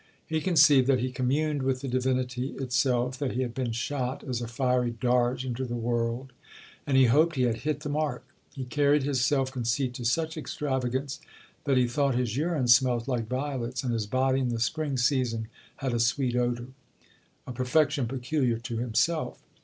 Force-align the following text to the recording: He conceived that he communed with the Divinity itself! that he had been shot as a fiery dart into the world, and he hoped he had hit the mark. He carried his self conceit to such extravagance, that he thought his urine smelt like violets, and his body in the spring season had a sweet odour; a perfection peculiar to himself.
He 0.25 0.41
conceived 0.41 0.87
that 0.87 0.97
he 0.99 1.11
communed 1.11 1.61
with 1.61 1.81
the 1.81 1.87
Divinity 1.87 2.53
itself! 2.57 3.19
that 3.19 3.33
he 3.33 3.43
had 3.43 3.53
been 3.53 3.71
shot 3.71 4.23
as 4.23 4.41
a 4.41 4.47
fiery 4.47 4.89
dart 4.89 5.43
into 5.43 5.63
the 5.63 5.75
world, 5.75 6.33
and 6.87 6.97
he 6.97 7.05
hoped 7.05 7.35
he 7.35 7.43
had 7.43 7.57
hit 7.57 7.81
the 7.81 7.89
mark. 7.89 8.25
He 8.55 8.65
carried 8.65 9.03
his 9.03 9.23
self 9.23 9.51
conceit 9.51 9.93
to 9.93 10.03
such 10.03 10.37
extravagance, 10.37 11.21
that 11.65 11.77
he 11.77 11.87
thought 11.87 12.15
his 12.15 12.35
urine 12.35 12.67
smelt 12.67 13.07
like 13.07 13.27
violets, 13.27 13.83
and 13.83 13.93
his 13.93 14.07
body 14.07 14.39
in 14.39 14.49
the 14.49 14.59
spring 14.59 14.97
season 14.97 15.49
had 15.75 15.93
a 15.93 15.99
sweet 15.99 16.35
odour; 16.35 16.69
a 17.45 17.51
perfection 17.51 18.07
peculiar 18.07 18.57
to 18.57 18.77
himself. 18.77 19.37